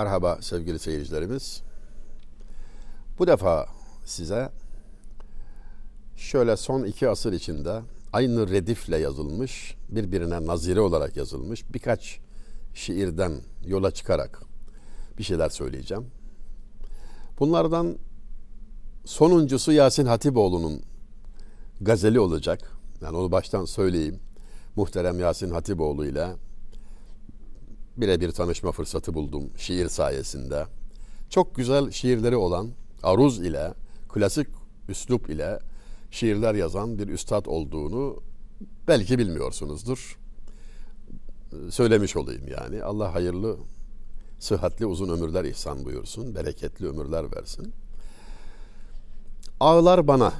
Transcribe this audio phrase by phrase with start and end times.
[0.00, 1.62] Merhaba sevgili seyircilerimiz.
[3.18, 3.66] Bu defa
[4.04, 4.50] size
[6.16, 7.80] şöyle son iki asır içinde
[8.12, 12.18] aynı redifle yazılmış, birbirine nazire olarak yazılmış birkaç
[12.74, 13.32] şiirden
[13.66, 14.42] yola çıkarak
[15.18, 16.06] bir şeyler söyleyeceğim.
[17.38, 17.98] Bunlardan
[19.04, 20.82] sonuncusu Yasin Hatipoğlu'nun
[21.80, 22.72] gazeli olacak.
[23.02, 24.20] Yani onu baştan söyleyeyim.
[24.76, 26.28] Muhterem Yasin Hatipoğlu ile
[27.96, 30.66] birebir tanışma fırsatı buldum şiir sayesinde.
[31.30, 32.70] Çok güzel şiirleri olan
[33.02, 33.74] aruz ile,
[34.08, 34.46] klasik
[34.88, 35.58] üslup ile
[36.10, 38.22] şiirler yazan bir üstad olduğunu
[38.88, 40.18] belki bilmiyorsunuzdur.
[41.70, 42.82] Söylemiş olayım yani.
[42.82, 43.56] Allah hayırlı,
[44.38, 46.34] sıhhatli uzun ömürler ihsan buyursun.
[46.34, 47.72] Bereketli ömürler versin.
[49.60, 50.32] Ağlar bana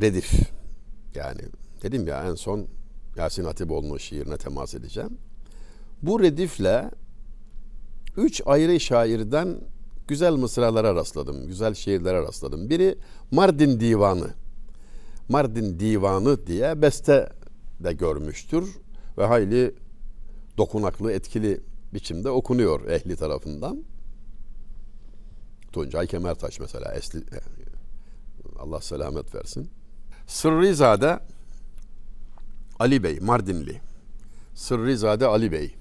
[0.00, 0.32] redif.
[1.14, 1.40] Yani
[1.82, 2.66] dedim ya en son
[3.16, 5.18] Yasin Hatipoğlu'nun şiirine temas edeceğim.
[6.02, 6.90] Bu redifle
[8.16, 9.60] üç ayrı şairden
[10.08, 12.70] güzel mısralara rastladım, güzel şiirlere rastladım.
[12.70, 12.98] Biri
[13.30, 14.30] Mardin Divanı.
[15.28, 17.32] Mardin Divanı diye beste
[17.80, 18.68] de görmüştür
[19.18, 19.74] ve hayli
[20.58, 21.60] dokunaklı, etkili
[21.94, 23.84] biçimde okunuyor ehli tarafından.
[25.72, 27.22] Tuncay Kemertaş mesela esli,
[28.58, 29.70] Allah selamet versin.
[30.26, 31.20] Sırrizade
[32.78, 33.80] Ali Bey, Mardinli.
[34.54, 35.74] Sırrizade Ali Bey.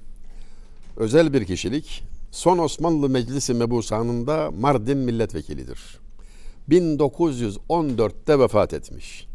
[0.98, 2.04] Özel bir kişilik.
[2.32, 6.00] Son Osmanlı Meclisi Mebusanı'nda Mardin milletvekilidir.
[6.70, 9.28] 1914'te vefat etmiş.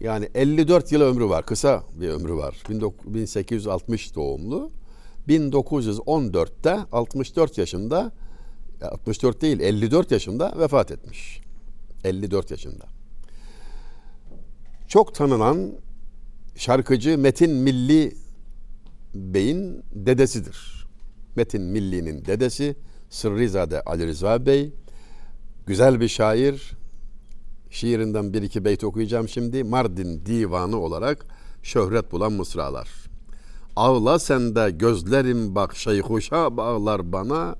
[0.00, 1.46] Yani 54 yıl ömrü var.
[1.46, 2.62] Kısa bir ömrü var.
[2.68, 4.70] 1860 doğumlu.
[5.28, 8.12] 1914'te 64 yaşında
[8.82, 11.40] 64 değil 54 yaşında vefat etmiş.
[12.04, 12.84] 54 yaşında.
[14.88, 15.72] Çok tanınan
[16.56, 18.14] şarkıcı Metin Milli
[19.14, 20.86] Bey'in dedesidir.
[21.36, 22.76] Metin Milli'nin dedesi
[23.10, 24.72] Sırrizade Ali Rıza Bey.
[25.66, 26.72] Güzel bir şair.
[27.70, 29.64] Şiirinden bir iki beyt okuyacağım şimdi.
[29.64, 31.26] Mardin Divanı olarak
[31.62, 32.88] şöhret bulan mısralar.
[33.76, 37.56] Ağla sende gözlerim bak şeyhuşa bağlar bana.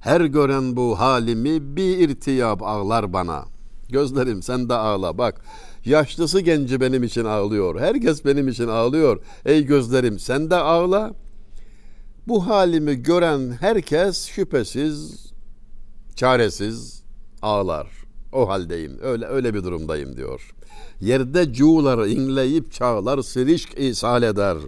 [0.00, 3.44] Her gören bu halimi bir irtiyap ağlar bana.
[3.88, 5.40] Gözlerim sen de ağla bak.
[5.84, 7.80] Yaşlısı genci benim için ağlıyor.
[7.80, 9.20] Herkes benim için ağlıyor.
[9.44, 11.14] Ey gözlerim sen de ağla.
[12.28, 15.26] Bu halimi gören herkes şüphesiz
[16.16, 17.02] çaresiz
[17.42, 17.88] ağlar.
[18.32, 18.98] O haldeyim.
[19.02, 20.54] Öyle öyle bir durumdayım diyor.
[21.00, 24.58] Yerde cuğları inleyip çağlar sirişk ishal eder.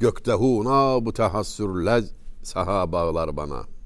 [0.00, 2.02] Gökte huna bu tehassürle
[2.42, 3.80] saha bağlar bana.''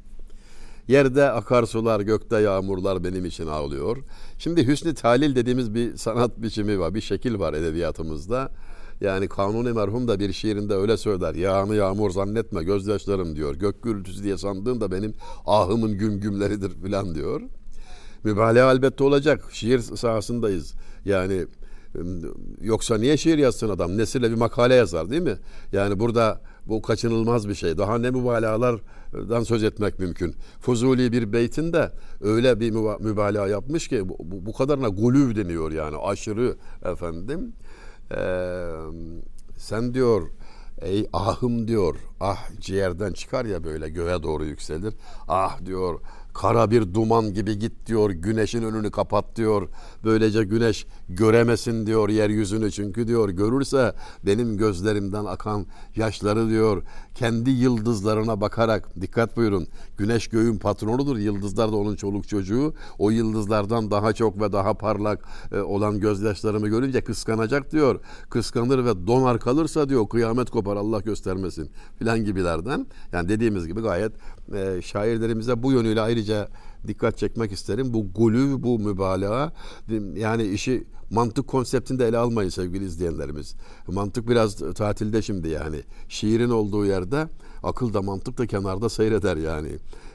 [0.88, 3.96] Yerde akarsular, gökte yağmurlar benim için ağlıyor.
[4.44, 8.52] Şimdi hüsnü talil dediğimiz bir sanat biçimi var, bir şekil var edebiyatımızda.
[9.00, 11.34] Yani Kanuni merhum da bir şiirinde öyle söyler.
[11.34, 13.54] Yağını yağmur zannetme gözyaşlarım diyor.
[13.54, 15.14] Gök gürültüsü diye sandığın da benim
[15.46, 17.40] ahımın güm gümleridir filan diyor.
[18.24, 19.44] Mübalağa elbette olacak.
[19.52, 20.74] Şiir sahasındayız.
[21.04, 21.46] Yani
[22.60, 23.98] yoksa niye şiir yazsın adam?
[23.98, 25.36] Nesirle bir makale yazar değil mi?
[25.72, 27.78] Yani burada bu kaçınılmaz bir şey.
[27.78, 30.34] Daha ne mübalağalardan söz etmek mümkün.
[30.60, 32.70] Fuzuli bir beytinde öyle bir
[33.00, 37.52] mübalağa yapmış ki bu, bu kadarına gulüv deniyor yani aşırı efendim.
[38.16, 38.16] Ee,
[39.56, 40.28] sen diyor
[40.80, 44.94] ey ahım diyor ah ciğerden çıkar ya böyle göğe doğru yükselir.
[45.28, 46.00] Ah diyor
[46.34, 48.10] Kara bir duman gibi git diyor.
[48.10, 49.68] Güneşin önünü kapat diyor.
[50.04, 52.70] Böylece güneş göremesin diyor yeryüzünü.
[52.70, 53.94] Çünkü diyor görürse
[54.26, 55.66] benim gözlerimden akan
[55.96, 56.82] yaşları diyor.
[57.14, 59.66] Kendi yıldızlarına bakarak dikkat buyurun.
[59.98, 61.16] Güneş göğün patronudur.
[61.16, 62.74] Yıldızlar da onun çoluk çocuğu.
[62.98, 68.00] O yıldızlardan daha çok ve daha parlak e, olan gözyaşlarımı görünce kıskanacak diyor.
[68.30, 72.86] Kıskanır ve donar kalırsa diyor kıyamet kopar Allah göstermesin filan gibilerden.
[73.12, 74.12] Yani dediğimiz gibi gayet
[74.54, 76.48] e, şairlerimize bu yönüyle ayrıca
[76.88, 77.94] dikkat çekmek isterim.
[77.94, 79.52] Bu gulü, bu mübalağa
[80.14, 83.54] yani işi mantık konseptinde ele almayın sevgili izleyenlerimiz.
[83.86, 85.80] Mantık biraz tatilde şimdi yani.
[86.08, 87.28] Şiirin olduğu yerde
[87.62, 89.68] akıl da mantık da kenarda seyreder yani.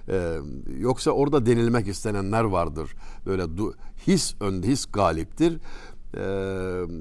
[0.09, 0.37] Ee,
[0.79, 2.95] yoksa orada denilmek istenenler vardır.
[3.25, 3.73] Böyle du,
[4.07, 5.59] his önde, his galiptir
[6.17, 6.21] e,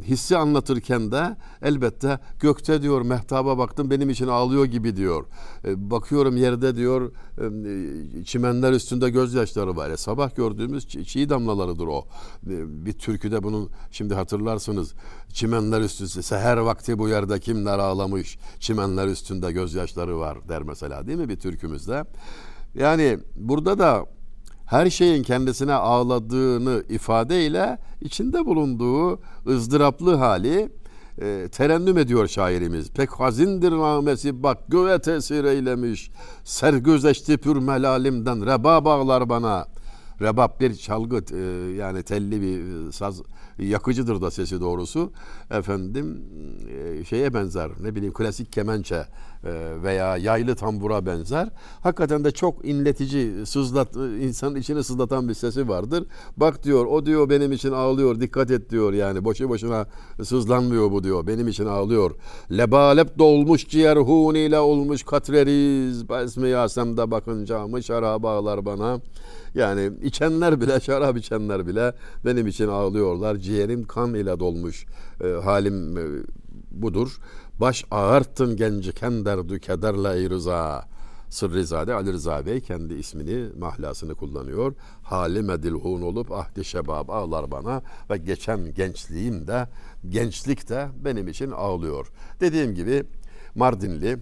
[0.03, 5.25] hissi anlatırken de elbette gökte diyor mehtaba baktım benim için ağlıyor gibi diyor.
[5.65, 9.91] E, bakıyorum yerde diyor e, çimenler üstünde gözyaşları var.
[9.91, 12.07] E, sabah gördüğümüz çiğ damlalarıdır o.
[12.47, 14.95] E, bir türküde bunun şimdi hatırlarsınız.
[15.33, 21.19] Çimenler üstünde seher vakti bu yerde kimler ağlamış çimenler üstünde gözyaşları var der mesela değil
[21.19, 22.05] mi bir türkümüzde.
[22.75, 24.07] Yani burada da
[24.69, 30.73] her şeyin kendisine ağladığını ifadeyle içinde bulunduğu ızdıraplı hali
[31.21, 32.91] e, terennüm ediyor şairimiz.
[32.91, 36.11] Pek hazindir namesi bak göğe tesir eylemiş.
[36.45, 39.67] Sergüzeşti pür melalimden reba bağlar bana.
[40.21, 41.41] Rebap bir çalgı e,
[41.75, 43.23] yani telli bir saz
[43.59, 45.13] yakıcıdır da sesi doğrusu.
[45.51, 46.25] Efendim
[47.01, 49.07] e, şeye benzer ne bileyim klasik kemençe e,
[49.83, 51.49] veya yaylı tambura benzer.
[51.81, 56.05] Hakikaten de çok inletici, sızlat insanın içine sızlatan bir sesi vardır.
[56.37, 59.87] Bak diyor o diyor benim için ağlıyor dikkat et diyor yani boşu boşuna
[60.25, 62.11] sızlanmıyor bu diyor benim için ağlıyor.
[62.51, 66.09] Lebalep dolmuş ciğer huniyle olmuş katreriz.
[66.09, 69.01] Besmi yasemde bakınca mı şarap ağlar bana.
[69.55, 71.93] Yani içenler bile, şarap içenler bile
[72.25, 73.37] benim için ağlıyorlar.
[73.37, 74.87] Ciğerim kan ile dolmuş
[75.25, 76.03] e, halim e,
[76.71, 77.19] budur.
[77.61, 80.89] Baş ağarttın genci kenderdü kederle ey rıza.
[81.31, 84.75] Sırrizade Ali Rıza Bey kendi ismini, mahlasını kullanıyor.
[85.03, 89.69] Halime dilhun olup ahdi şebab ağlar bana ve geçen gençliğim de,
[90.09, 92.13] gençlik de benim için ağlıyor.
[92.41, 93.05] Dediğim gibi
[93.55, 94.19] Mardinli,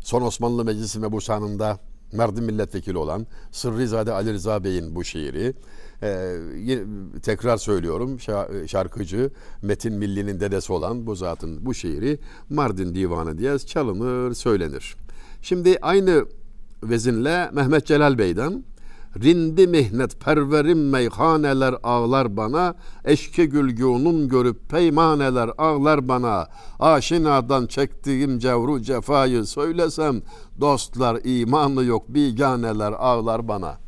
[0.00, 1.78] son Osmanlı Meclisi mebusanında
[2.12, 5.54] Mardin milletvekili olan Sırrizade Ali Rıza Bey'in bu şiiri.
[6.02, 6.36] Ee,
[7.22, 8.18] tekrar söylüyorum
[8.66, 9.30] şarkıcı
[9.62, 12.18] Metin Milli'nin dedesi olan bu zatın bu şiiri
[12.50, 14.96] Mardin Divanı diye çalınır söylenir.
[15.42, 16.24] Şimdi aynı
[16.82, 18.64] vezinle Mehmet Celal Bey'den
[19.16, 22.74] Rindi mihnet perverim meyhaneler ağlar bana,
[23.04, 26.48] eşki gülgünün görüp peymaneler ağlar bana.
[26.80, 30.22] Aşinadan çektiğim cevru cefayı söylesem,
[30.60, 33.78] dostlar imanı yok biganeler ağlar bana.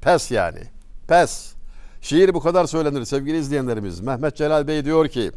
[0.00, 0.60] Pes yani,
[1.08, 1.52] pes.
[2.00, 4.00] Şiir bu kadar söylenir sevgili izleyenlerimiz.
[4.00, 5.30] Mehmet Celal Bey diyor ki,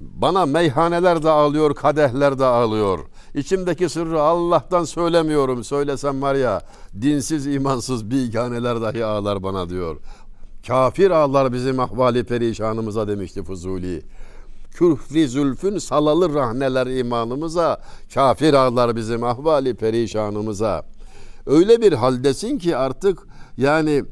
[0.00, 2.98] bana meyhaneler de ağlıyor, kadehler de ağlıyor.
[3.34, 5.64] İçimdeki sırrı Allah'tan söylemiyorum.
[5.64, 6.62] Söylesem var ya
[7.00, 9.96] dinsiz imansız biganeler dahi ağlar bana diyor.
[10.66, 14.02] Kafir ağlar bizim ahvali perişanımıza demişti Fuzuli.
[14.70, 17.80] Küfri zülfün salalı rahneler imanımıza,
[18.14, 20.82] kafir ağlar bizim ahvali perişanımıza.
[21.46, 23.18] Öyle bir haldesin ki artık
[23.56, 24.04] yani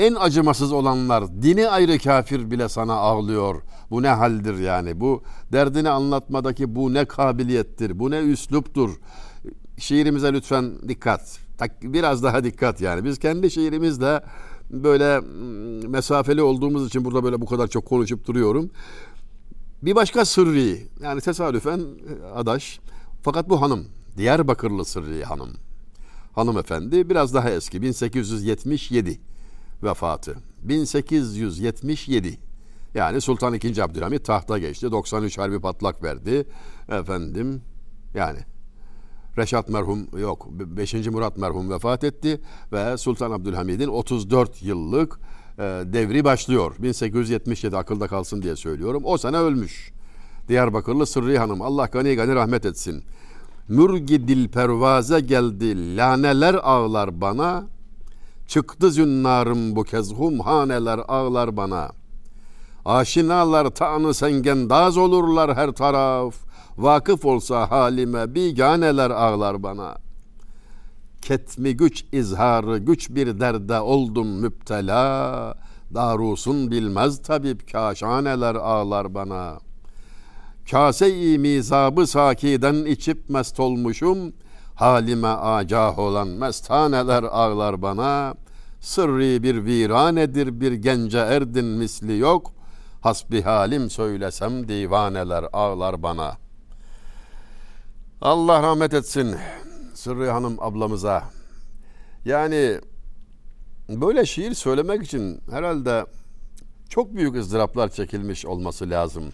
[0.00, 3.62] en acımasız olanlar dini ayrı kafir bile sana ağlıyor.
[3.90, 5.00] Bu ne haldir yani?
[5.00, 7.98] Bu derdini anlatmadaki bu ne kabiliyettir?
[7.98, 8.90] Bu ne üsluptur?
[9.78, 11.38] Şiirimize lütfen dikkat.
[11.82, 13.04] Biraz daha dikkat yani.
[13.04, 14.20] Biz kendi şiirimizle
[14.70, 18.70] böyle mm, mesafeli olduğumuz için burada böyle bu kadar çok konuşup duruyorum.
[19.82, 22.80] Bir başka Sırrı yani tesadüfen e, adaş
[23.22, 23.86] fakat bu hanım
[24.16, 25.50] Diyarbakırlı Sırrı hanım.
[26.34, 29.29] Hanımefendi biraz daha eski 1877
[29.82, 30.36] vefatı.
[30.62, 32.38] 1877.
[32.94, 33.80] Yani Sultan II.
[33.82, 34.92] Abdülhamit tahta geçti.
[34.92, 36.46] 93 harbi patlak verdi.
[36.88, 37.62] Efendim
[38.14, 38.38] yani
[39.38, 40.94] Reşat merhum yok 5.
[40.94, 42.40] Murat merhum vefat etti
[42.72, 45.20] ve Sultan Abdülhamid'in 34 yıllık
[45.58, 46.74] e, devri başlıyor.
[46.78, 49.02] 1877 akılda kalsın diye söylüyorum.
[49.04, 49.92] O sene ölmüş.
[50.48, 53.04] Diyarbakırlı Sırrı Hanım Allah gani gani rahmet etsin.
[53.68, 57.66] Mürgi dil pervaze geldi laneler ağlar bana
[58.50, 61.90] Çıktı zünnarım bu kez humhaneler ağlar bana.
[62.84, 66.34] Aşinalar tanı sengendaz olurlar her taraf.
[66.78, 69.96] Vakıf olsa halime biganeler ağlar bana.
[71.22, 75.54] Ketmi güç izharı güç bir derde oldum müptela.
[75.94, 79.58] Darusun bilmez tabip kaşaneler ağlar bana.
[80.70, 88.34] Kase-i mizabı sakiden içip mest olmuşum.'' halime agah olan mestaneler ağlar bana.
[88.80, 92.52] Sırrı bir viranedir bir gence erdin misli yok.
[93.00, 96.36] Hasbi halim söylesem divaneler ağlar bana.
[98.20, 99.36] Allah rahmet etsin
[99.94, 101.24] Sırrı Hanım ablamıza.
[102.24, 102.80] Yani
[103.88, 106.06] böyle şiir söylemek için herhalde
[106.88, 109.24] çok büyük ızdıraplar çekilmiş olması lazım.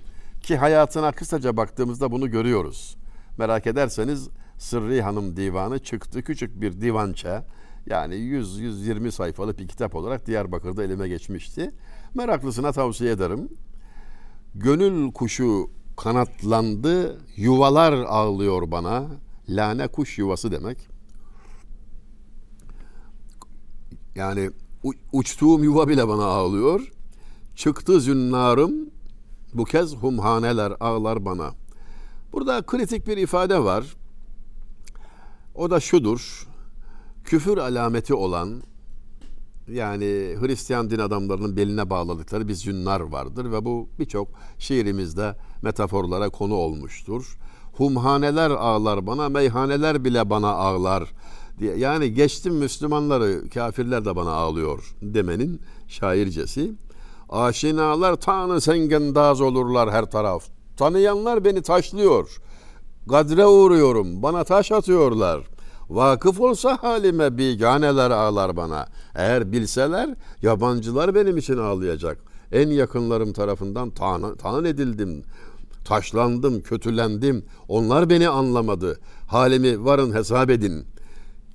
[0.42, 2.96] Ki hayatına kısaca baktığımızda bunu görüyoruz.
[3.38, 6.22] Merak ederseniz Sırrı Hanım Divanı çıktı.
[6.22, 7.44] Küçük bir divança
[7.86, 11.72] yani 100-120 sayfalık bir kitap olarak Diyarbakır'da elime geçmişti.
[12.14, 13.48] Meraklısına tavsiye ederim.
[14.54, 19.06] Gönül kuşu kanatlandı, yuvalar ağlıyor bana.
[19.48, 20.88] Lane kuş yuvası demek.
[24.14, 24.50] Yani
[25.12, 26.92] uçtuğum yuva bile bana ağlıyor.
[27.56, 28.72] Çıktı zünnarım,
[29.54, 31.50] bu kez humhaneler ağlar bana.
[32.32, 33.96] Burada kritik bir ifade var.
[35.54, 36.46] O da şudur.
[37.26, 38.62] Küfür alameti olan
[39.68, 44.28] yani Hristiyan din adamlarının beline bağladıkları bir zünnar vardır ve bu birçok
[44.58, 47.38] şiirimizde metaforlara konu olmuştur.
[47.72, 51.12] Humhaneler ağlar bana, meyhaneler bile bana ağlar
[51.58, 51.76] diye.
[51.76, 56.72] Yani geçtim Müslümanları, kafirler de bana ağlıyor demenin şaircesi.
[57.28, 60.44] Aşinalar tanı sengendaz olurlar her taraf.
[60.76, 62.40] Tanıyanlar beni taşlıyor.
[63.08, 64.22] Kadre uğruyorum.
[64.22, 65.55] Bana taş atıyorlar.
[65.90, 68.86] Vakıf olsa halime biganeler ağlar bana.
[69.14, 72.18] Eğer bilseler yabancılar benim için ağlayacak.
[72.52, 75.22] En yakınlarım tarafından tan, edildim.
[75.84, 77.44] Taşlandım, kötülendim.
[77.68, 79.00] Onlar beni anlamadı.
[79.26, 80.86] Halimi varın hesap edin.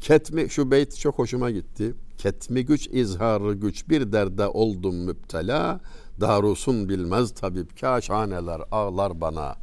[0.02, 1.94] Ketmi şu beyt çok hoşuma gitti.
[2.18, 5.80] Ketmi güç izharı güç bir derde oldum müptela.
[6.22, 9.56] Darusun bilmez tabip kaşhaneler ağlar bana.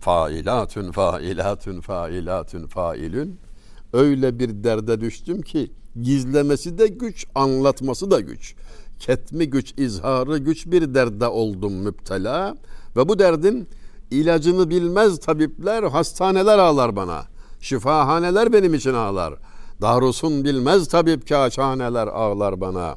[0.00, 3.47] Failatün failatün failatün failün.
[3.92, 5.70] Öyle bir derde düştüm ki
[6.02, 8.54] gizlemesi de güç, anlatması da güç.
[8.98, 12.56] Ketmi güç, izharı güç bir derde oldum müptela.
[12.96, 13.68] Ve bu derdin
[14.10, 17.24] ilacını bilmez tabipler, hastaneler ağlar bana.
[17.60, 19.34] Şifahaneler benim için ağlar.
[19.80, 22.96] Darusun bilmez tabip kaşhaneler ağlar bana.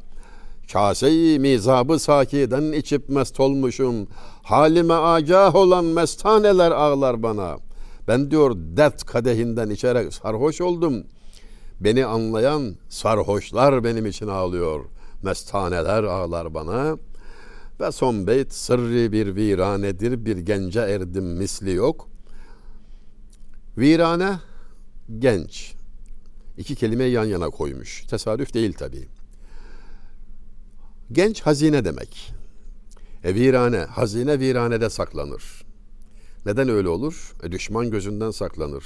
[0.73, 4.07] Kaseyi mizabı sakiden içip mest olmuşum.
[4.43, 7.57] Halime agah olan mestaneler ağlar bana.
[8.11, 11.03] Ben diyor dert kadehinden içerek sarhoş oldum.
[11.79, 14.85] Beni anlayan sarhoşlar benim için ağlıyor.
[15.23, 16.97] Mestaneler ağlar bana.
[17.79, 22.09] Ve son beyt sırrı bir viranedir bir gence erdim misli yok.
[23.77, 24.39] Virane
[25.19, 25.73] genç.
[26.57, 28.03] İki kelime yan yana koymuş.
[28.03, 29.07] Tesadüf değil tabii.
[31.11, 32.33] Genç hazine demek.
[33.23, 35.60] E virane, hazine viranede saklanır.
[36.45, 37.33] Neden öyle olur?
[37.43, 38.83] E, düşman gözünden saklanır.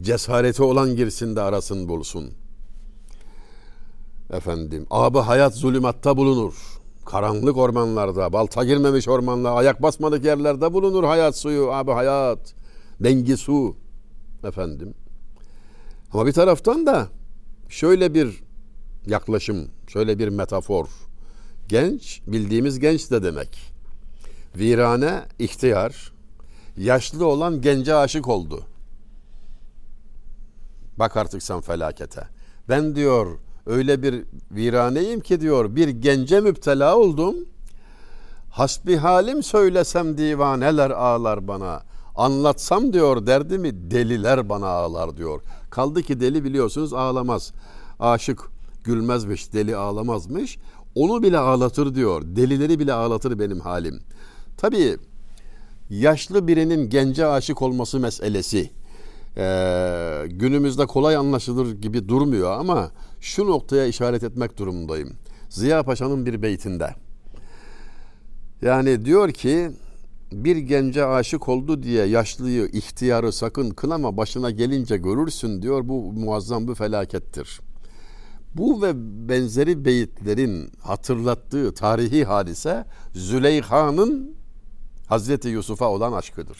[0.00, 2.30] Cesareti olan girsin de arasın bulsun.
[4.32, 6.54] Efendim, abı hayat zulümatta bulunur.
[7.06, 12.54] Karanlık ormanlarda, balta girmemiş ormanlar, ayak basmadık yerlerde bulunur hayat suyu, abi hayat,
[13.00, 13.76] dengi su.
[14.44, 14.94] Efendim.
[16.12, 17.08] Ama bir taraftan da
[17.68, 18.42] şöyle bir
[19.06, 20.86] yaklaşım, şöyle bir metafor.
[21.68, 23.58] Genç, bildiğimiz genç de demek.
[24.56, 26.12] Virane, ihtiyar,
[26.76, 28.64] yaşlı olan gence aşık oldu.
[30.98, 32.22] Bak artık sen felakete.
[32.68, 37.36] Ben diyor öyle bir viraneyim ki diyor bir gence müptela oldum.
[38.50, 41.82] Hasbi halim söylesem divaneler ağlar bana.
[42.16, 45.40] Anlatsam diyor derdimi deliler bana ağlar diyor.
[45.70, 47.52] Kaldı ki deli biliyorsunuz ağlamaz.
[48.00, 48.40] Aşık
[48.84, 50.58] gülmezmiş, deli ağlamazmış.
[50.94, 52.22] Onu bile ağlatır diyor.
[52.24, 54.00] Delileri bile ağlatır benim halim.
[54.56, 54.96] Tabii
[55.90, 58.70] yaşlı birinin gence aşık olması meselesi
[59.36, 65.12] e, günümüzde kolay anlaşılır gibi durmuyor ama şu noktaya işaret etmek durumundayım.
[65.48, 66.94] Ziya Paşa'nın bir beytinde.
[68.62, 69.70] Yani diyor ki
[70.32, 75.88] bir gence aşık oldu diye yaşlıyı, ihtiyarı sakın kınama başına gelince görürsün diyor.
[75.88, 77.60] Bu muazzam bir felakettir.
[78.54, 78.92] Bu ve
[79.28, 84.39] benzeri beyitlerin hatırlattığı tarihi hadise Züleyha'nın
[85.10, 86.58] Hazreti Yusuf'a olan aşkıdır.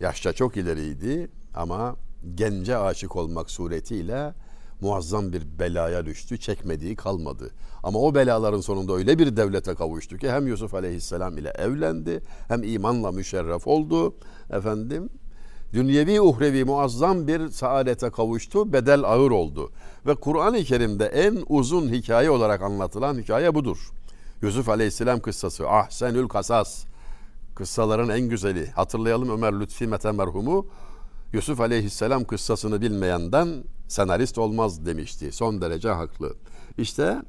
[0.00, 1.96] Yaşça çok ileriydi ama
[2.34, 4.34] gence aşık olmak suretiyle
[4.80, 6.38] muazzam bir belaya düştü.
[6.38, 7.50] Çekmediği kalmadı.
[7.82, 12.62] Ama o belaların sonunda öyle bir devlete kavuştu ki hem Yusuf Aleyhisselam ile evlendi hem
[12.62, 14.14] imanla müşerref oldu.
[14.50, 15.10] Efendim
[15.72, 18.72] dünyevi uhrevi muazzam bir saadete kavuştu.
[18.72, 19.72] Bedel ağır oldu.
[20.06, 23.90] Ve Kur'an-ı Kerim'de en uzun hikaye olarak anlatılan hikaye budur.
[24.42, 25.68] Yusuf Aleyhisselam kıssası.
[25.68, 26.84] Ahsenül kasas.
[27.54, 28.70] Kıssaların en güzeli.
[28.70, 30.66] Hatırlayalım Ömer Lütfi Mete merhumu.
[31.32, 35.32] Yusuf Aleyhisselam kıssasını bilmeyenden senarist olmaz demişti.
[35.32, 36.34] Son derece haklı.
[36.78, 37.22] İşte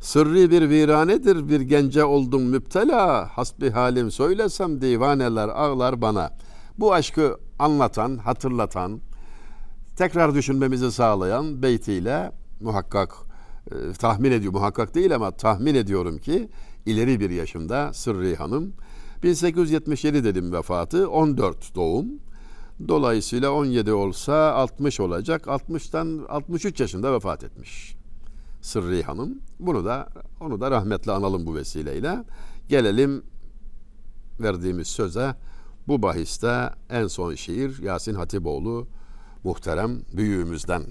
[0.00, 3.28] sırrı bir viranedir bir gence oldum müptela.
[3.28, 6.32] Hasbi halim söylesem divaneler ağlar bana.
[6.78, 9.00] Bu aşkı anlatan, hatırlatan,
[9.96, 13.25] tekrar düşünmemizi sağlayan beytiyle muhakkak
[13.70, 16.48] e, tahmin ediyor muhakkak değil ama tahmin ediyorum ki
[16.86, 18.72] ileri bir yaşında Sırrı Hanım
[19.22, 22.06] 1877 dedim vefatı 14 doğum.
[22.88, 27.96] Dolayısıyla 17 olsa 60 olacak 60'tan 63 yaşında vefat etmiş
[28.60, 29.38] Sırrı Hanım.
[29.60, 30.08] Bunu da
[30.40, 32.24] onu da rahmetle analım bu vesileyle.
[32.68, 33.22] Gelelim
[34.40, 35.34] verdiğimiz söze.
[35.88, 38.86] Bu bahiste en son şiir Yasin Hatipoğlu
[39.44, 40.82] muhterem büyüğümüzden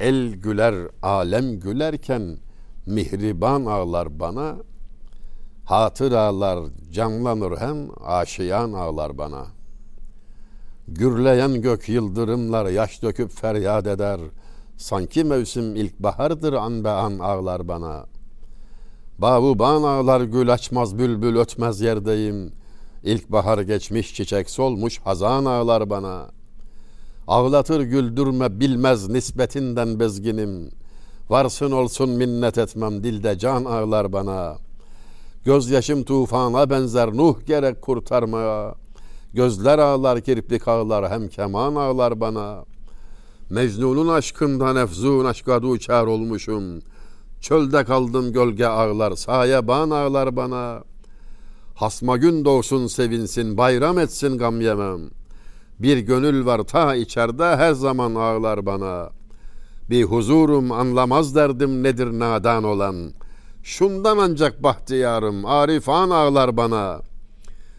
[0.00, 2.38] El güler alem gülerken
[2.86, 4.56] mihriban ağlar bana.
[5.64, 6.58] Hatıralar
[6.92, 9.46] canlanır hem aşiyan ağlar bana.
[10.88, 14.20] Gürleyen gök yıldırımlar yaş döküp feryat eder.
[14.76, 18.06] Sanki mevsim ilkbahardır an be an ağlar bana.
[19.18, 22.52] Bavuban ağlar gül açmaz bülbül ötmez yerdeyim.
[23.02, 26.37] İlkbahar geçmiş çiçek solmuş hazan ağlar bana.''
[27.28, 30.70] Ağlatır güldürme bilmez nispetinden bezginim.
[31.28, 34.56] Varsın olsun minnet etmem dilde can ağlar bana.
[35.44, 38.74] Gözyaşım tufana benzer Nuh gerek kurtarmaya.
[39.34, 42.64] Gözler ağlar kirpik ağlar hem keman ağlar bana.
[43.50, 46.82] Mecnun'un aşkından efzun aşka duçar olmuşum.
[47.40, 50.82] Çölde kaldım gölge ağlar saye ban ağlar bana.
[51.74, 55.00] Hasma gün doğsun sevinsin bayram etsin gam yemem.
[55.78, 59.10] Bir gönül var ta içeride her zaman ağlar bana.
[59.90, 63.12] Bir huzurum anlamaz derdim nedir nadan olan.
[63.62, 67.00] Şundan ancak bahtiyarım arifan ağlar bana.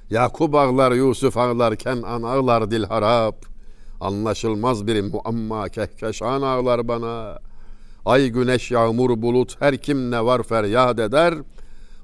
[0.10, 3.46] Yakup ağlar Yusuf ağlar Kenan ağlar dil harap.
[4.02, 7.40] Anlaşılmaz bir muamma kehkeşan ağlar bana.
[8.06, 11.34] Ay güneş yağmur bulut her kim ne var feryat eder.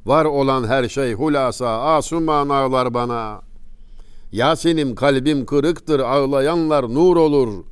[0.06, 3.45] Var olan her şey hulasa asuman ağlar bana.
[4.36, 7.64] Yasin'im kalbim kırıktır ağlayanlar nur olur.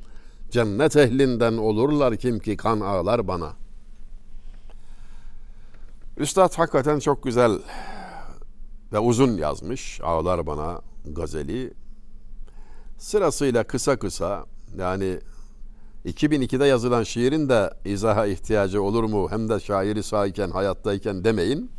[0.50, 3.52] Cennet ehlinden olurlar kim ki kan ağlar bana.
[6.16, 7.58] Üstad hakikaten çok güzel
[8.92, 11.74] ve uzun yazmış ağlar bana gazeli.
[12.98, 14.44] Sırasıyla kısa kısa
[14.78, 15.18] yani
[16.06, 21.70] 2002'de yazılan şiirin de izaha ihtiyacı olur mu hem de şairi sağken hayattayken demeyin.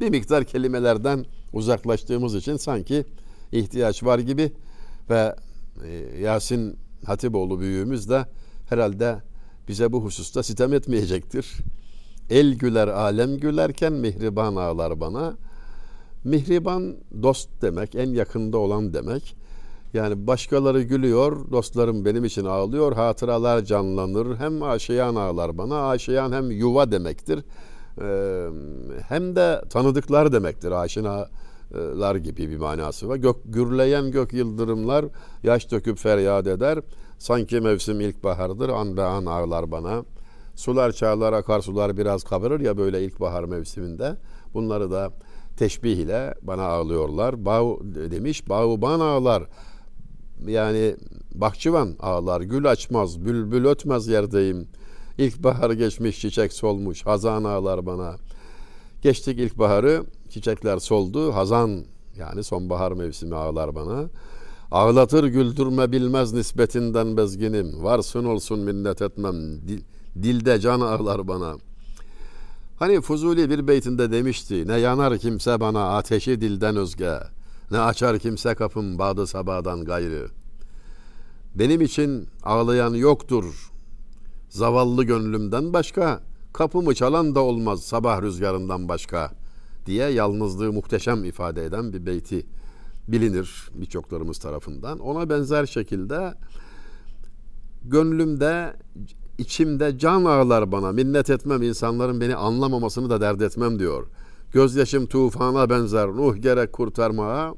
[0.00, 3.04] Bir miktar kelimelerden uzaklaştığımız için sanki
[3.52, 4.52] ihtiyaç var gibi
[5.10, 5.34] ve
[5.84, 5.90] e,
[6.20, 8.26] Yasin Hatipoğlu büyüğümüz de
[8.68, 9.22] herhalde
[9.68, 11.56] bize bu hususta sitem etmeyecektir.
[12.30, 15.36] El güler alem gülerken mihriban ağlar bana.
[16.24, 19.36] Mihriban dost demek, en yakında olan demek.
[19.94, 24.36] Yani başkaları gülüyor, dostlarım benim için ağlıyor, hatıralar canlanır.
[24.36, 27.44] Hem aşiyan ağlar bana, aşiyan hem yuva demektir.
[28.00, 28.48] Ee,
[29.08, 30.70] hem de tanıdıklar demektir,
[31.72, 33.16] aşinalar gibi bir manası var.
[33.16, 35.04] Gök, gürleyen gök yıldırımlar
[35.42, 36.78] yaş döküp feryat eder.
[37.18, 40.04] Sanki mevsim ilkbahardır, an be an ağlar bana.
[40.54, 44.16] Sular çağlar, akarsular biraz kabarır ya böyle ilkbahar mevsiminde.
[44.54, 45.12] Bunları da
[45.56, 47.44] teşbih ile bana ağlıyorlar.
[47.44, 47.60] Bağ
[48.10, 49.42] demiş, bağban ağlar
[50.46, 50.96] yani
[51.34, 54.68] bahçıvan ağlar, gül açmaz, bülbül ötmez yerdeyim.
[55.18, 58.16] İlkbahar geçmiş, çiçek solmuş, hazan ağlar bana.
[59.02, 61.84] Geçtik ilkbaharı, çiçekler soldu, hazan
[62.18, 64.08] yani sonbahar mevsimi ağlar bana.
[64.70, 67.84] Ağlatır güldürme bilmez nispetinden bezginim.
[67.84, 69.34] Varsın olsun minnet etmem,
[69.68, 69.80] dil,
[70.22, 71.56] dilde can ağlar bana.
[72.78, 78.54] Hani Fuzuli bir beytinde demişti, ne yanar kimse bana ateşi dilden özge.'' Ne açar kimse
[78.54, 80.28] kapım bağdı sabahdan gayrı.
[81.54, 83.70] Benim için ağlayan yoktur.
[84.48, 86.20] Zavallı gönlümden başka,
[86.52, 89.30] kapımı çalan da olmaz sabah rüzgarından başka
[89.86, 92.46] diye yalnızlığı muhteşem ifade eden bir beyti
[93.08, 94.98] bilinir birçoklarımız tarafından.
[94.98, 96.34] Ona benzer şekilde
[97.84, 98.76] gönlümde
[99.38, 104.06] içimde can ağlar bana minnet etmem insanların beni anlamamasını da dert etmem diyor.
[104.52, 107.54] Gözyaşım tufana benzer Nuh gerek kurtarmaya.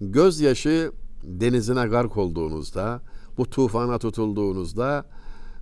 [0.00, 3.02] Gözyaşı denizine gark olduğunuzda,
[3.38, 5.06] bu tufana tutulduğunuzda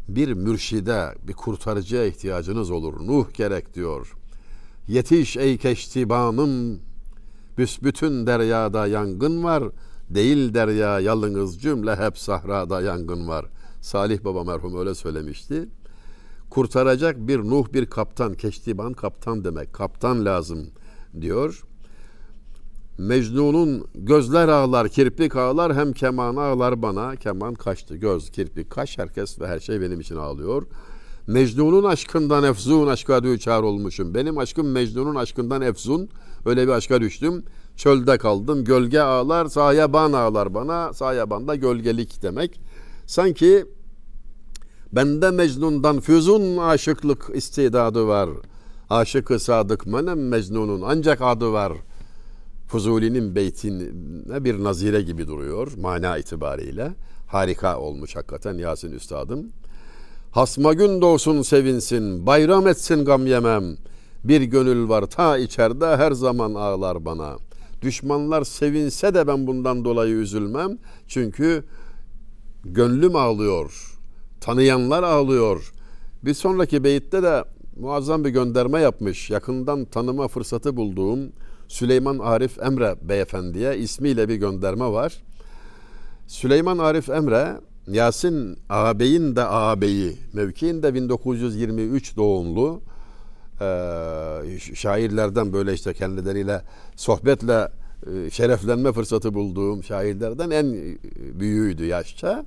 [0.08, 3.06] bir mürşide, bir kurtarıcıya ihtiyacınız olur.
[3.06, 4.14] Nuh gerek diyor.
[4.88, 6.80] Yetiş ey keştibanım,
[7.58, 9.64] büsbütün deryada yangın var.
[10.10, 13.46] Değil derya yalınız cümle hep sahrada yangın var.
[13.80, 15.68] Salih Baba merhum öyle söylemişti
[16.50, 19.72] kurtaracak bir Nuh bir kaptan, keştiban kaptan demek.
[19.72, 20.70] Kaptan lazım
[21.20, 21.64] diyor.
[22.98, 27.16] Mecnun'un gözler ağlar, kirpik ağlar, hem keman ağlar bana.
[27.16, 30.66] Keman kaçtı, göz, kirpik, kaş, herkes ve her şey benim için ağlıyor.
[31.26, 34.14] Mecnun'un aşkından efzun aşka düçar olmuşum.
[34.14, 36.08] Benim aşkım Mecnun'un aşkından efzun.
[36.46, 37.44] Öyle bir aşka düştüm.
[37.76, 38.64] Çölde kaldım.
[38.64, 40.92] Gölge ağlar, sayaban ağlar bana.
[40.92, 42.60] Sayaban da gölgelik demek.
[43.06, 43.66] Sanki
[44.92, 48.30] Bende Mecnun'dan füzun aşıklık istidadı var.
[48.90, 51.72] Aşıkı sadık menem Mecnun'un ancak adı var.
[52.68, 56.94] Fuzuli'nin beytine bir nazire gibi duruyor mana itibariyle.
[57.26, 59.46] Harika olmuş hakikaten Yasin Üstadım.
[60.30, 63.76] Hasma gün doğsun sevinsin, bayram etsin gam yemem.
[64.24, 67.36] Bir gönül var ta içeride her zaman ağlar bana.
[67.82, 70.78] Düşmanlar sevinse de ben bundan dolayı üzülmem.
[71.06, 71.64] Çünkü
[72.64, 73.98] gönlüm ağlıyor.''
[74.40, 75.72] Tanıyanlar ağlıyor.
[76.24, 77.44] Bir sonraki beyitte de
[77.76, 79.30] muazzam bir gönderme yapmış.
[79.30, 81.32] Yakından tanıma fırsatı bulduğum
[81.68, 85.22] Süleyman Arif Emre beyefendiye ismiyle bir gönderme var.
[86.26, 92.80] Süleyman Arif Emre Yasin ağabeyin de ağabeyi mevkiinde 1923 doğumlu
[94.74, 96.62] şairlerden böyle işte kendileriyle
[96.96, 97.68] sohbetle
[98.30, 100.98] şereflenme fırsatı bulduğum şairlerden en
[101.40, 102.44] büyüğüydü yaşça.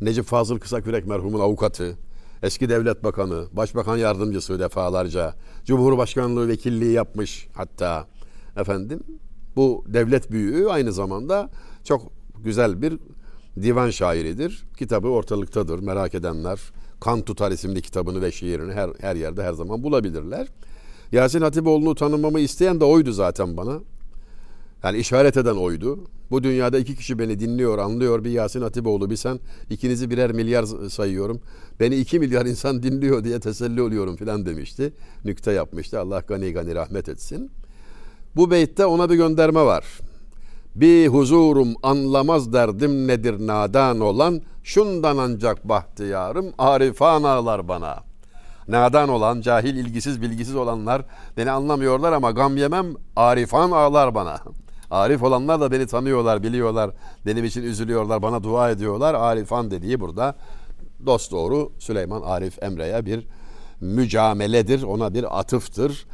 [0.00, 1.96] Necip Fazıl Kısakürek merhumun avukatı,
[2.42, 8.06] eski devlet bakanı, başbakan yardımcısı defalarca, cumhurbaşkanlığı vekilliği yapmış hatta.
[8.56, 9.00] Efendim
[9.56, 11.50] bu devlet büyüğü aynı zamanda
[11.84, 12.12] çok
[12.44, 12.98] güzel bir
[13.62, 14.64] divan şairidir.
[14.78, 15.78] Kitabı ortalıktadır.
[15.78, 16.60] Merak edenler
[17.00, 20.48] Kan Tutar isimli kitabını ve şiirini her, her yerde her zaman bulabilirler.
[21.12, 23.80] Yasin Hatipoğlu'nu tanımamı isteyen de oydu zaten bana.
[24.84, 25.98] Yani işaret eden oydu.
[26.30, 28.24] Bu dünyada iki kişi beni dinliyor, anlıyor.
[28.24, 29.40] Bir Yasin Hatipoğlu, bir sen.
[29.70, 31.40] İkinizi birer milyar sayıyorum.
[31.80, 34.92] Beni iki milyar insan dinliyor diye teselli oluyorum filan demişti.
[35.24, 36.00] Nükte yapmıştı.
[36.00, 37.50] Allah gani gani rahmet etsin.
[38.36, 39.84] Bu beytte ona bir gönderme var.
[40.74, 47.96] Bir huzurum anlamaz derdim nedir nadan olan, şundan ancak bahtiyarım arifan ağlar bana.
[48.68, 51.02] Nadan olan, cahil, ilgisiz, bilgisiz olanlar
[51.36, 54.38] beni anlamıyorlar ama gam yemem, arifan ağlar bana.
[54.90, 56.90] Arif olanlar da beni tanıyorlar, biliyorlar,
[57.26, 59.14] benim için üzülüyorlar, bana dua ediyorlar.
[59.14, 60.36] Arifan dediği burada
[61.06, 63.26] dost doğru Süleyman Arif Emre'ye bir
[63.80, 66.06] mücameledir, ona bir atıftır.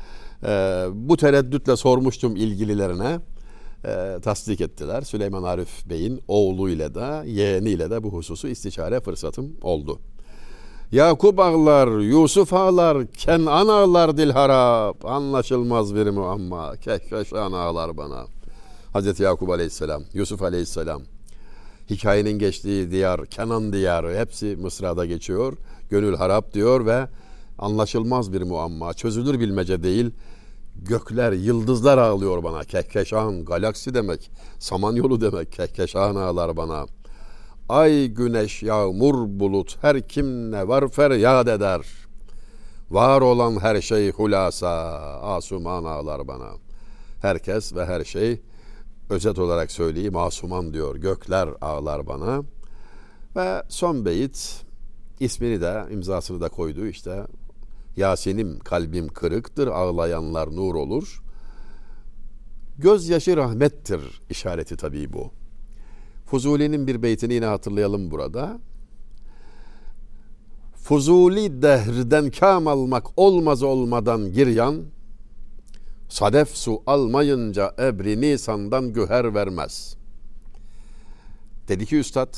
[0.44, 3.20] Ee, bu tereddütle sormuştum ilgililerine
[3.84, 5.02] e, tasdik ettiler.
[5.02, 9.98] Süleyman Arif Bey'in oğluyla da yeğeniyle de bu hususu istişare fırsatım oldu.
[10.92, 15.04] Yakup ağlar, Yusuf ağlar, Kenan ağlar dil harap.
[15.04, 16.76] Anlaşılmaz bir muamma.
[16.76, 18.26] Kehkeşan ağlar bana.
[18.92, 21.02] Hazreti Yakup aleyhisselam, Yusuf aleyhisselam.
[21.90, 25.52] Hikayenin geçtiği diyar, Kenan diyarı hepsi Mısra'da geçiyor.
[25.90, 27.08] Gönül harap diyor ve
[27.58, 28.94] anlaşılmaz bir muamma.
[28.94, 30.10] Çözülür bilmece değil
[30.78, 32.64] gökler, yıldızlar ağlıyor bana.
[32.64, 34.30] Kehkeşan, galaksi demek.
[34.58, 35.52] Samanyolu demek.
[35.52, 36.86] Kehkeşan ağlar bana.
[37.68, 41.80] Ay, güneş, yağmur, bulut, her kim ne var feryat eder.
[42.90, 44.70] Var olan her şey hulasa,
[45.22, 46.48] asuman ağlar bana.
[47.22, 48.40] Herkes ve her şey,
[49.10, 50.96] özet olarak söyleyeyim, asuman diyor.
[50.96, 52.42] Gökler ağlar bana.
[53.36, 54.62] Ve son beyit,
[55.20, 57.26] ismini de, imzasını da koydu işte
[57.98, 61.22] Yasin'im kalbim kırıktır, ağlayanlar nur olur.
[62.78, 65.30] Gözyaşı rahmettir işareti tabii bu.
[66.26, 68.58] Fuzuli'nin bir beytini yine hatırlayalım burada.
[70.74, 74.82] Fuzuli dehrden kam almak olmaz olmadan giryan,
[76.08, 79.96] sadef su almayınca ebri nisandan güher vermez.
[81.68, 82.34] Dedi ki üstad,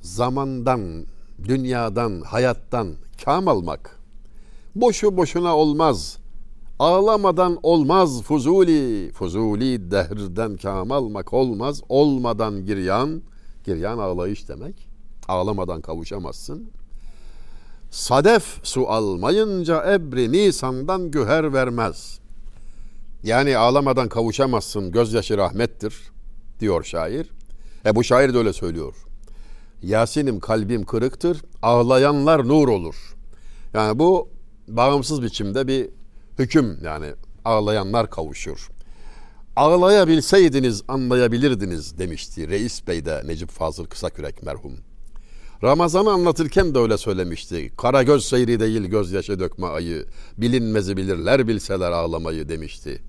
[0.00, 1.06] zamandan,
[1.44, 3.98] dünyadan, hayattan kam almak.
[4.74, 6.18] Boşu boşuna olmaz.
[6.78, 9.12] Ağlamadan olmaz fuzuli.
[9.12, 11.82] Fuzuli dehrden kam almak olmaz.
[11.88, 13.22] Olmadan giryan.
[13.64, 14.88] Giryan ağlayış demek.
[15.28, 16.70] Ağlamadan kavuşamazsın.
[17.90, 22.18] Sadef su almayınca ebri nisandan güher vermez.
[23.22, 24.90] Yani ağlamadan kavuşamazsın.
[24.90, 26.12] Gözyaşı rahmettir
[26.60, 27.30] diyor şair.
[27.86, 28.94] E bu şair de öyle söylüyor.
[29.82, 33.16] Yasin'im kalbim kırıktır, ağlayanlar nur olur.
[33.74, 34.28] Yani bu
[34.68, 35.88] bağımsız biçimde bir
[36.38, 37.06] hüküm yani
[37.44, 38.68] ağlayanlar kavuşur.
[39.56, 44.72] Ağlayabilseydiniz anlayabilirdiniz demişti Reis Bey de Necip Fazıl Kısakürek merhum.
[45.62, 47.72] Ramazan'ı anlatırken de öyle söylemişti.
[47.76, 50.06] Kara göz seyri değil gözyaşı dökme ayı.
[50.38, 53.02] Bilinmezi bilirler bilseler ağlamayı demişti.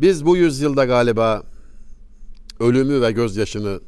[0.00, 1.42] Biz bu yüzyılda galiba
[2.60, 3.80] ölümü ve gözyaşını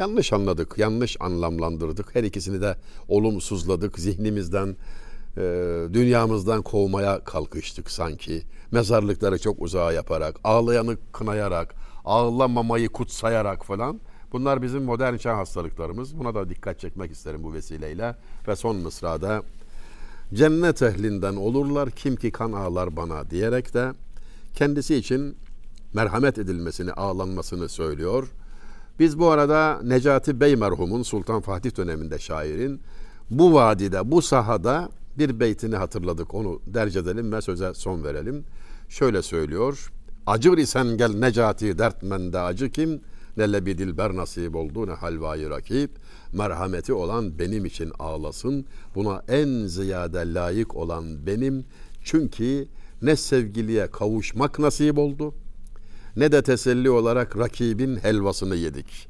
[0.00, 2.14] yanlış anladık, yanlış anlamlandırdık.
[2.14, 2.76] Her ikisini de
[3.08, 3.98] olumsuzladık.
[3.98, 4.76] Zihnimizden,
[5.36, 5.42] e,
[5.92, 8.42] dünyamızdan kovmaya kalkıştık sanki.
[8.70, 14.00] Mezarlıkları çok uzağa yaparak, ağlayanı kınayarak, ağlamamayı kutsayarak falan.
[14.32, 16.18] Bunlar bizim modern çağ hastalıklarımız.
[16.18, 18.16] Buna da dikkat çekmek isterim bu vesileyle.
[18.48, 19.42] Ve son mısrada
[20.34, 23.92] cennet ehlinden olurlar kim ki kan ağlar bana diyerek de
[24.54, 25.36] kendisi için
[25.94, 28.28] merhamet edilmesini, ağlanmasını söylüyor.
[29.00, 32.80] Biz bu arada Necati Bey merhumun Sultan Fatih döneminde şairin
[33.30, 36.34] bu vadide, bu sahada bir beytini hatırladık.
[36.34, 38.44] Onu derc edelim ve söze son verelim.
[38.88, 39.92] Şöyle söylüyor.
[40.26, 43.00] Acır isen gel Necati dertmende acı kim?
[43.36, 45.90] Ne lebi dilber nasip oldu ne halvayı rakip.
[46.32, 48.66] Merhameti olan benim için ağlasın.
[48.94, 51.64] Buna en ziyade layık olan benim.
[52.04, 52.68] Çünkü
[53.02, 55.49] ne sevgiliye kavuşmak nasip oldu.''
[56.16, 59.08] Ne de teselli olarak rakibin helvasını yedik.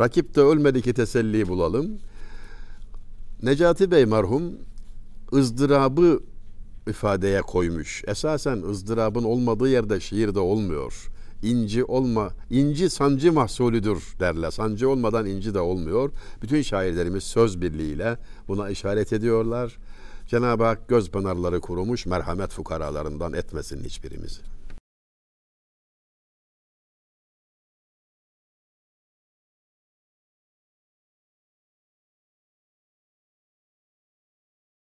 [0.00, 1.98] Rakip de ölmedi ki teselli bulalım.
[3.42, 4.42] Necati Bey merhum
[5.32, 6.20] ızdırabı
[6.88, 8.04] ifadeye koymuş.
[8.06, 11.08] Esasen ızdırabın olmadığı yerde şiirde olmuyor.
[11.42, 14.50] İnci olma, inci sancı mahsulüdür derler.
[14.50, 16.10] Sancı olmadan inci de olmuyor.
[16.42, 19.78] Bütün şairlerimiz söz birliğiyle buna işaret ediyorlar.
[20.26, 24.40] Cenab-ı Hak göz pınarları kurumuş merhamet fukaralarından etmesin hiçbirimizi.